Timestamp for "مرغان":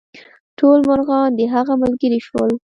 0.89-1.29